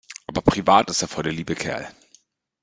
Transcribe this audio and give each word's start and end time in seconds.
Aber 0.25 0.41
privat 0.41 0.89
ist 0.89 1.03
er 1.03 1.07
voll 1.07 1.21
der 1.25 1.31
liebe 1.31 1.53
Kerl. 1.53 1.87